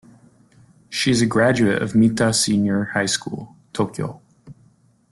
[0.89, 4.19] She is a graduate of Mita Senior High School, Tokyo.